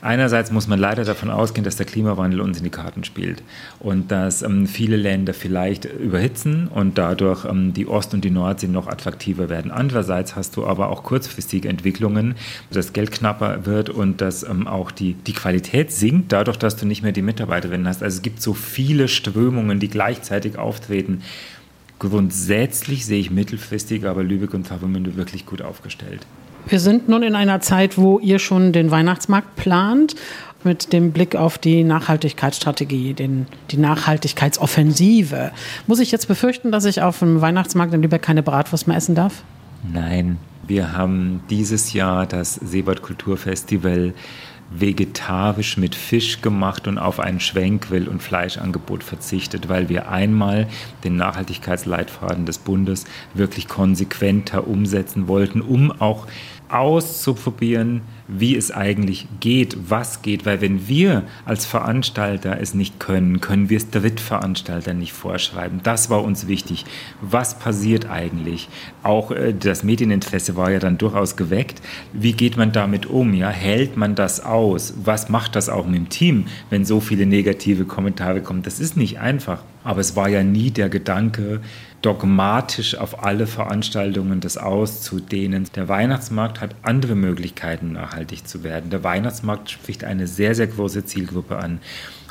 [0.00, 3.42] Einerseits muss man leider davon ausgehen, dass der Klimawandel uns in die Karten spielt
[3.80, 8.68] und dass ähm, viele Länder vielleicht überhitzen und dadurch ähm, die Ost- und die Nordsee
[8.68, 9.70] noch attraktiver werden.
[9.70, 12.36] Andererseits hast du aber auch kurzfristige Entwicklungen,
[12.70, 16.86] dass Geld knapper wird und dass ähm, auch die, die Qualität sinkt, dadurch, dass du
[16.86, 18.02] nicht mehr die Mitarbeiterinnen hast.
[18.02, 21.22] Also es gibt so viele Strömungen, die gleichzeitig auftreten.
[21.98, 26.26] Grundsätzlich sehe ich mittelfristig aber Lübeck und Travemünde wirklich gut aufgestellt.
[26.68, 30.16] Wir sind nun in einer Zeit, wo ihr schon den Weihnachtsmarkt plant
[30.64, 35.52] mit dem Blick auf die Nachhaltigkeitsstrategie, den, die Nachhaltigkeitsoffensive.
[35.86, 39.14] Muss ich jetzt befürchten, dass ich auf dem Weihnachtsmarkt in Lübeck keine Bratwurst mehr essen
[39.14, 39.44] darf?
[39.90, 44.12] Nein, wir haben dieses Jahr das Seebad Kulturfestival
[44.70, 50.66] vegetarisch mit Fisch gemacht und auf ein Schwenkgrill und Fleischangebot verzichtet, weil wir einmal
[51.04, 56.26] den Nachhaltigkeitsleitfaden des Bundes wirklich konsequenter umsetzen wollten, um auch
[56.68, 63.40] auszuprobieren, wie es eigentlich geht, was geht, weil wenn wir als Veranstalter es nicht können,
[63.40, 65.80] können wir es Drittveranstaltern nicht vorschreiben.
[65.82, 66.84] Das war uns wichtig.
[67.20, 68.68] Was passiert eigentlich?
[69.02, 71.80] Auch äh, das Medieninteresse war ja dann durchaus geweckt.
[72.12, 73.34] Wie geht man damit um?
[73.34, 74.94] Ja, hält man das aus?
[75.04, 78.62] Was macht das auch mit dem Team, wenn so viele negative Kommentare kommen?
[78.62, 79.62] Das ist nicht einfach.
[79.84, 81.60] Aber es war ja nie der Gedanke,
[82.06, 85.66] dogmatisch auf alle Veranstaltungen das auszudehnen.
[85.74, 88.90] Der Weihnachtsmarkt hat andere Möglichkeiten, nachhaltig zu werden.
[88.90, 91.80] Der Weihnachtsmarkt spricht eine sehr, sehr große Zielgruppe an.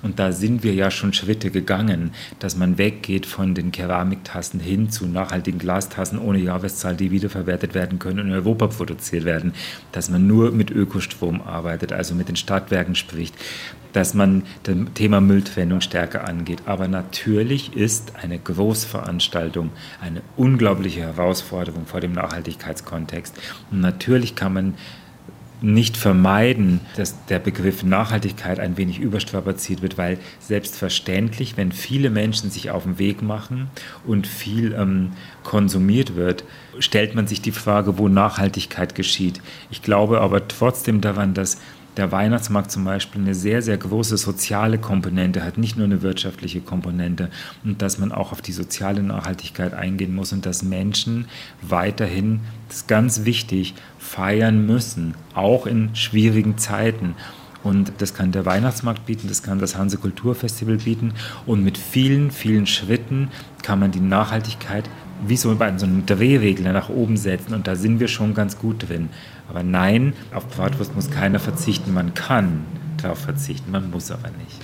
[0.06, 4.92] Und da sind wir ja schon Schritte gegangen, dass man weggeht von den Keramiktassen hin
[4.92, 9.54] zu nachhaltigen Glastassen ohne Jahreszahl, die wiederverwertet werden können und in Europa produziert werden.
[9.92, 13.34] Dass man nur mit Ökostrom arbeitet, also mit den Stadtwerken spricht
[13.94, 16.64] dass man das Thema Mülltrennung stärker angeht.
[16.66, 19.70] Aber natürlich ist eine Großveranstaltung
[20.02, 23.38] eine unglaubliche Herausforderung vor dem Nachhaltigkeitskontext.
[23.72, 24.74] Und natürlich kann man
[25.66, 32.52] nicht vermeiden, dass der Begriff Nachhaltigkeit ein wenig überstrapaziert wird, weil selbstverständlich, wenn viele Menschen
[32.52, 33.70] sich auf den Weg machen
[34.06, 36.44] und viel ähm, konsumiert wird,
[36.80, 39.42] stellt man sich die Frage, wo Nachhaltigkeit geschieht.
[39.72, 41.58] Ich glaube aber trotzdem daran, dass
[41.98, 46.62] der Weihnachtsmarkt zum Beispiel eine sehr, sehr große soziale Komponente hat, nicht nur eine wirtschaftliche
[46.62, 47.30] Komponente
[47.64, 51.28] und dass man auch auf die soziale Nachhaltigkeit eingehen muss und dass Menschen
[51.62, 57.16] weiterhin, das ist ganz wichtig, feiern müssen, auch in schwierigen Zeiten.
[57.64, 61.14] Und das kann der Weihnachtsmarkt bieten, das kann das Hanse Kulturfestival bieten.
[61.48, 63.30] Und mit vielen, vielen Schritten
[63.64, 64.88] kann man die Nachhaltigkeit
[65.26, 67.56] wie so bei so einem Drehregler nach oben setzen.
[67.56, 69.10] Und da sind wir schon ganz gut drin.
[69.50, 71.94] Aber nein, auf Bratwurst muss keiner verzichten.
[71.94, 72.66] Man kann
[73.02, 74.60] darauf verzichten, man muss aber nicht.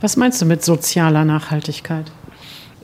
[0.00, 2.10] Was meinst du mit sozialer Nachhaltigkeit?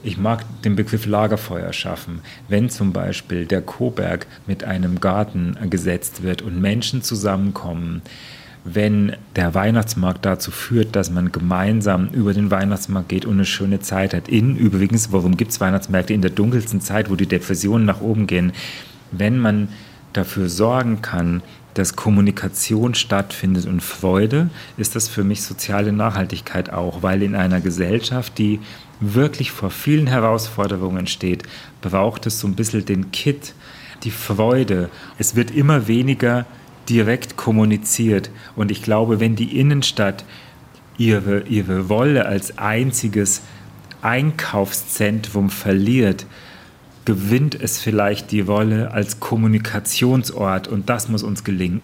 [0.03, 2.21] Ich mag den Begriff Lagerfeuer schaffen.
[2.47, 8.01] Wenn zum Beispiel der Koberg mit einem Garten gesetzt wird und Menschen zusammenkommen,
[8.63, 13.79] wenn der Weihnachtsmarkt dazu führt, dass man gemeinsam über den Weihnachtsmarkt geht und eine schöne
[13.79, 14.27] Zeit hat.
[14.27, 18.27] In übrigens, warum gibt es Weihnachtsmärkte in der dunkelsten Zeit, wo die Depressionen nach oben
[18.27, 18.53] gehen?
[19.11, 19.69] Wenn man
[20.13, 21.41] dafür sorgen kann,
[21.73, 27.61] dass Kommunikation stattfindet und Freude, ist das für mich soziale Nachhaltigkeit auch, weil in einer
[27.61, 28.59] Gesellschaft, die
[28.99, 31.43] wirklich vor vielen Herausforderungen steht,
[31.81, 33.53] braucht es so ein bisschen den Kit,
[34.03, 34.89] die Freude.
[35.17, 36.45] Es wird immer weniger
[36.89, 40.25] direkt kommuniziert und ich glaube, wenn die Innenstadt
[40.97, 43.41] ihre, ihre Wolle als einziges
[44.01, 46.25] Einkaufszentrum verliert,
[47.05, 51.81] gewinnt es vielleicht die Rolle als Kommunikationsort und das muss uns gelingen.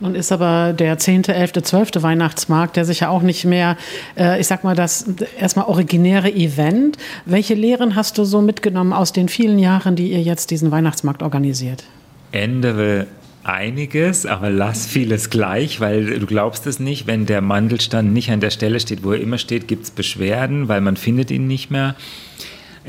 [0.00, 2.02] Nun ist aber der 10., 11., 12.
[2.02, 3.76] Weihnachtsmarkt, der sich ja auch nicht mehr,
[4.16, 5.06] äh, ich sag mal, das
[5.38, 6.96] erstmal originäre Event.
[7.24, 11.22] Welche Lehren hast du so mitgenommen aus den vielen Jahren, die ihr jetzt diesen Weihnachtsmarkt
[11.22, 11.84] organisiert?
[12.30, 13.08] Ändere
[13.42, 18.40] einiges, aber lass vieles gleich, weil du glaubst es nicht, wenn der Mandelstand nicht an
[18.40, 21.70] der Stelle steht, wo er immer steht, gibt es Beschwerden, weil man findet ihn nicht
[21.70, 21.96] mehr.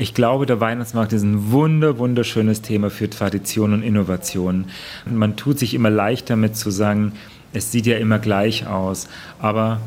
[0.00, 4.64] Ich glaube, der Weihnachtsmarkt ist ein wunder, wunderschönes Thema für Tradition und Innovation.
[5.04, 7.12] Und man tut sich immer leicht damit zu sagen,
[7.52, 9.08] es sieht ja immer gleich aus.
[9.40, 9.82] Aber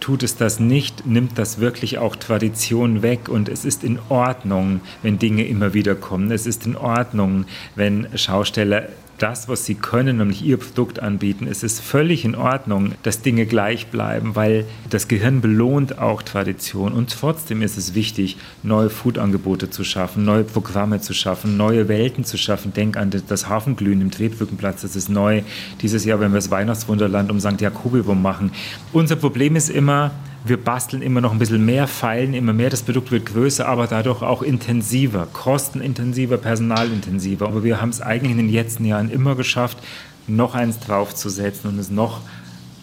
[0.00, 4.80] tut es das nicht, nimmt das wirklich auch Tradition weg und es ist in Ordnung,
[5.02, 6.32] wenn Dinge immer wieder kommen.
[6.32, 7.44] Es ist in Ordnung,
[7.76, 8.88] wenn Schausteller
[9.22, 11.46] das, was sie können, nämlich ihr Produkt anbieten.
[11.48, 16.92] Es ist völlig in Ordnung, dass Dinge gleich bleiben, weil das Gehirn belohnt auch Tradition.
[16.92, 22.24] Und trotzdem ist es wichtig, neue Food-Angebote zu schaffen, neue Programme zu schaffen, neue Welten
[22.24, 22.72] zu schaffen.
[22.72, 25.42] Denk an das Hafenglühen im Tretbrückenplatz, das ist neu.
[25.80, 27.60] Dieses Jahr werden wir das Weihnachtswunderland um St.
[27.60, 28.50] Jakobivum machen.
[28.92, 30.10] Unser Problem ist immer,
[30.44, 33.86] wir basteln immer noch ein bisschen mehr, feilen immer mehr, das Produkt wird größer, aber
[33.86, 37.46] dadurch auch intensiver, kostenintensiver, personalintensiver.
[37.46, 39.78] Aber wir haben es eigentlich in den letzten Jahren immer geschafft,
[40.26, 42.20] noch eins draufzusetzen und es noch,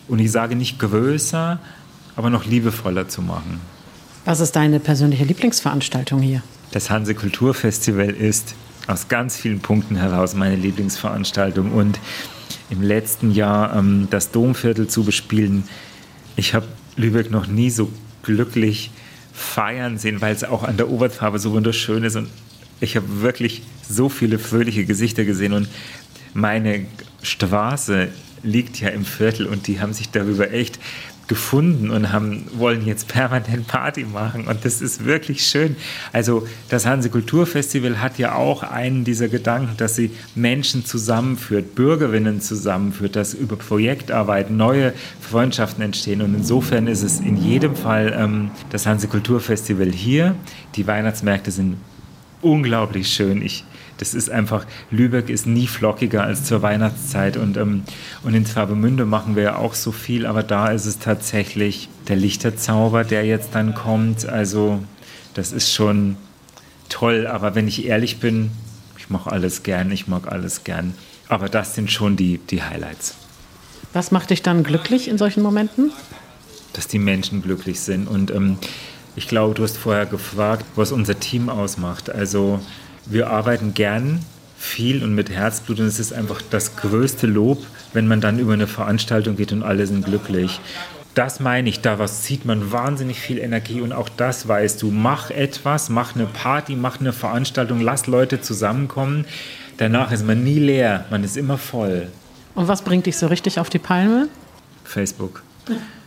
[0.08, 1.60] und ich sage nicht größer,
[2.16, 3.62] aber noch liebevoller zu machen.
[4.26, 6.44] Was ist deine persönliche Lieblingsveranstaltung hier?
[6.72, 8.56] Das Hanse Kulturfestival ist
[8.88, 12.00] aus ganz vielen Punkten heraus meine Lieblingsveranstaltung und
[12.70, 15.64] im letzten Jahr ähm, das Domviertel zu bespielen.
[16.40, 17.92] Ich habe Lübeck noch nie so
[18.24, 18.92] glücklich
[19.34, 22.16] feiern sehen, weil es auch an der Oberfarbe so wunderschön ist.
[22.16, 22.30] Und
[22.80, 25.52] ich habe wirklich so viele fröhliche Gesichter gesehen.
[25.52, 25.68] Und
[26.34, 26.86] meine
[27.24, 28.08] Straße
[28.42, 30.80] liegt ja im Viertel und die haben sich darüber echt
[31.30, 34.48] gefunden und haben, wollen jetzt permanent Party machen.
[34.48, 35.78] Und das ist wirklich schön.
[36.12, 42.42] Also das Hanse Kulturfestival hat ja auch einen dieser Gedanken, dass sie Menschen zusammenführt, Bürgerinnen
[42.42, 46.22] zusammenführt, dass über Projektarbeit neue Freundschaften entstehen.
[46.22, 50.36] Und insofern ist es in jedem Fall ähm, das Hanse Kulturfestival hier.
[50.76, 51.78] Die Weihnachtsmärkte sind
[52.42, 53.44] unglaublich schön.
[53.44, 53.66] Ich
[54.00, 57.84] das ist einfach, Lübeck ist nie flockiger als zur Weihnachtszeit und, ähm,
[58.24, 62.16] und in Travemünde machen wir ja auch so viel, aber da ist es tatsächlich der
[62.16, 64.28] Lichterzauber, der jetzt dann kommt.
[64.28, 64.80] Also
[65.34, 66.16] das ist schon
[66.88, 68.52] toll, aber wenn ich ehrlich bin,
[68.98, 70.94] ich mache alles gern, ich mag alles gern.
[71.28, 73.16] Aber das sind schon die, die Highlights.
[73.92, 75.92] Was macht dich dann glücklich in solchen Momenten?
[76.72, 78.08] Dass die Menschen glücklich sind.
[78.08, 78.58] Und ähm,
[79.16, 82.10] ich glaube, du hast vorher gefragt, was unser Team ausmacht.
[82.10, 82.62] Also
[83.10, 84.20] wir arbeiten gern
[84.58, 88.54] viel und mit Herzblut und es ist einfach das größte Lob, wenn man dann über
[88.54, 90.60] eine Veranstaltung geht und alle sind glücklich.
[91.16, 94.92] Das meine ich, da was zieht man wahnsinnig viel Energie und auch das weißt du.
[94.92, 99.26] Mach etwas, mach eine Party, mach eine Veranstaltung, lass Leute zusammenkommen.
[99.78, 102.08] Danach ist man nie leer, man ist immer voll.
[102.54, 104.28] Und was bringt dich so richtig auf die Palme?
[104.84, 105.42] Facebook.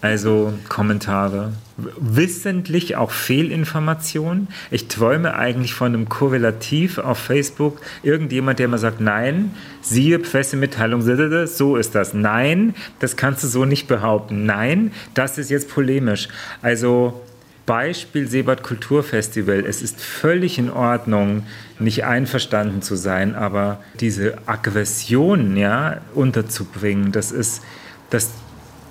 [0.00, 1.52] Also Kommentare.
[1.76, 4.46] Wissentlich auch Fehlinformationen.
[4.70, 7.80] Ich träume eigentlich von einem Korrelativ auf Facebook.
[8.04, 11.02] Irgendjemand, der mir sagt, nein, siehe Pressemitteilung,
[11.46, 12.14] so ist das.
[12.14, 14.46] Nein, das kannst du so nicht behaupten.
[14.46, 16.28] Nein, das ist jetzt polemisch.
[16.62, 17.20] Also
[17.66, 19.66] Beispiel Sebert Kulturfestival.
[19.66, 21.42] Es ist völlig in Ordnung,
[21.80, 27.62] nicht einverstanden zu sein, aber diese Aggression ja, unterzubringen, das ist,
[28.08, 28.30] das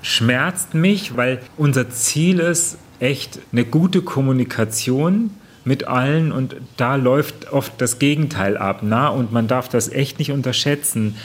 [0.02, 5.32] schmerzt mich, weil unser Ziel ist echt eine gute Kommunikation
[5.64, 8.80] mit allen und da läuft oft das Gegenteil ab.
[8.84, 9.10] Na?
[9.10, 11.16] Und man darf das echt nicht unterschätzen.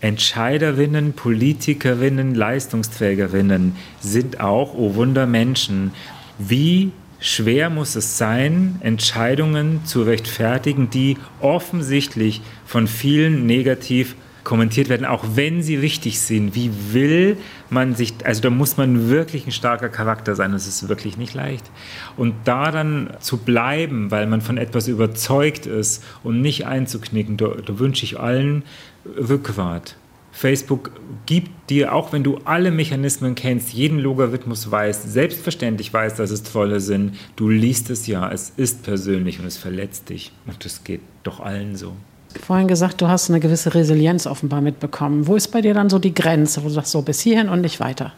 [0.00, 5.92] Entscheiderinnen, Politikerinnen, Leistungsträgerinnen sind auch, oh Wunder, Menschen.
[6.38, 15.06] Wie schwer muss es sein, Entscheidungen zu rechtfertigen, die offensichtlich von vielen negativ kommentiert werden,
[15.06, 16.54] auch wenn sie richtig sind.
[16.54, 17.36] Wie will
[17.70, 21.34] man sich, also da muss man wirklich ein starker Charakter sein, das ist wirklich nicht
[21.34, 21.70] leicht.
[22.16, 27.48] Und da dann zu bleiben, weil man von etwas überzeugt ist und nicht einzuknicken, da,
[27.48, 28.62] da wünsche ich allen
[29.06, 29.96] Rückgrat.
[30.30, 30.90] Facebook
[31.26, 36.42] gibt dir, auch wenn du alle Mechanismen kennst, jeden Logarithmus weißt, selbstverständlich weißt, dass es
[36.42, 40.32] tolle sind, du liest es ja, es ist persönlich und es verletzt dich.
[40.46, 41.94] Und das geht doch allen so
[42.38, 45.26] vorhin gesagt, du hast eine gewisse Resilienz offenbar mitbekommen.
[45.26, 47.60] Wo ist bei dir dann so die Grenze, wo du sagst, so bis hierhin und
[47.60, 48.12] nicht weiter?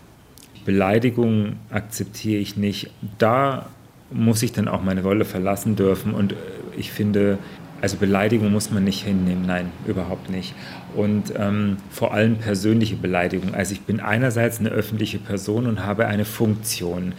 [0.65, 2.91] Beleidigung akzeptiere ich nicht.
[3.19, 3.67] Da
[4.11, 6.13] muss ich dann auch meine Rolle verlassen dürfen.
[6.13, 6.37] Und äh,
[6.77, 7.39] ich finde,
[7.81, 9.45] also Beleidigung muss man nicht hinnehmen.
[9.47, 10.55] Nein, überhaupt nicht.
[10.95, 13.55] Und ähm, vor allem persönliche Beleidigung.
[13.55, 17.13] Also ich bin einerseits eine öffentliche Person und habe eine Funktion.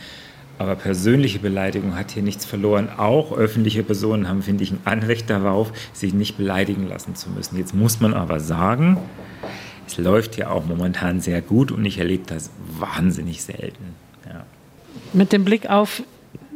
[0.60, 2.89] Aber persönliche Beleidigung hat hier nichts verloren.
[2.98, 7.58] Auch öffentliche Personen haben, finde ich, ein Anrecht darauf, sich nicht beleidigen lassen zu müssen.
[7.58, 8.98] Jetzt muss man aber sagen,
[9.86, 13.96] es läuft ja auch momentan sehr gut und ich erlebe das wahnsinnig selten.
[14.26, 14.43] Ja.
[15.13, 16.02] Mit dem Blick auf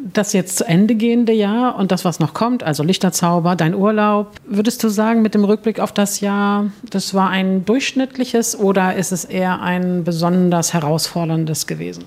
[0.04, 4.32] das jetzt zu Ende gehende Jahr und das, was noch kommt, also Lichterzauber, dein Urlaub,
[4.46, 9.12] würdest du sagen, mit dem Rückblick auf das Jahr, das war ein durchschnittliches oder ist
[9.12, 12.06] es eher ein besonders herausforderndes gewesen?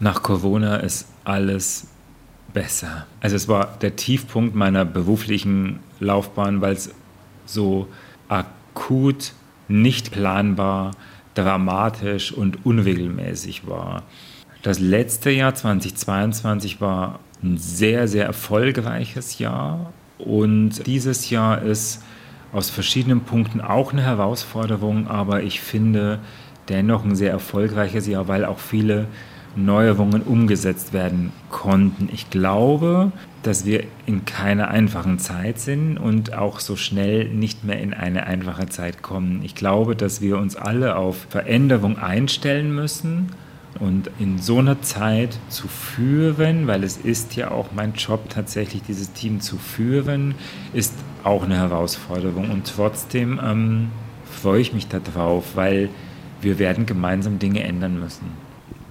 [0.00, 1.86] Nach Corona ist alles
[2.52, 3.06] besser.
[3.20, 6.90] Also es war der Tiefpunkt meiner beruflichen Laufbahn, weil es
[7.46, 7.88] so
[8.28, 9.32] akut,
[9.68, 10.92] nicht planbar,
[11.34, 14.02] dramatisch und unregelmäßig war.
[14.62, 22.02] Das letzte Jahr 2022 war ein sehr, sehr erfolgreiches Jahr und dieses Jahr ist
[22.52, 26.20] aus verschiedenen Punkten auch eine Herausforderung, aber ich finde
[26.68, 29.08] dennoch ein sehr erfolgreiches Jahr, weil auch viele
[29.56, 32.08] Neuerungen umgesetzt werden konnten.
[32.12, 33.12] Ich glaube,
[33.42, 38.26] dass wir in keiner einfachen Zeit sind und auch so schnell nicht mehr in eine
[38.26, 39.42] einfache Zeit kommen.
[39.44, 43.28] Ich glaube, dass wir uns alle auf Veränderung einstellen müssen
[43.80, 48.82] und in so einer Zeit zu führen, weil es ist ja auch mein Job tatsächlich,
[48.82, 50.34] dieses Team zu führen,
[50.72, 52.50] ist auch eine Herausforderung.
[52.50, 53.88] Und trotzdem ähm,
[54.24, 55.88] freue ich mich darauf, weil
[56.40, 58.43] wir werden gemeinsam Dinge ändern müssen.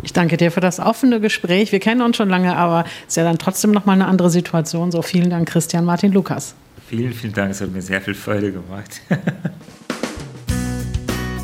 [0.03, 1.71] Ich danke dir für das offene Gespräch.
[1.71, 4.29] Wir kennen uns schon lange, aber es ist ja dann trotzdem noch mal eine andere
[4.29, 4.91] Situation.
[4.91, 6.55] So vielen Dank, Christian Martin Lukas.
[6.87, 7.51] Vielen, vielen Dank.
[7.51, 9.01] Es hat mir sehr viel Freude gemacht.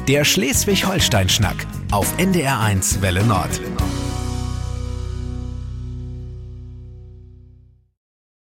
[0.08, 3.62] Der Schleswig-Holstein-Schnack auf NDR1 Welle Nord.